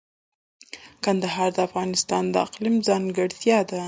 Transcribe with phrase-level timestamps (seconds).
[1.03, 3.79] کندهار د افغانستان د اقلیم ځانګړتیا ده.